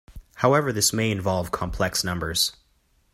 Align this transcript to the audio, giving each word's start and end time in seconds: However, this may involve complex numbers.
However, 0.37 0.73
this 0.73 0.91
may 0.93 1.11
involve 1.11 1.51
complex 1.51 2.03
numbers. 2.03 2.53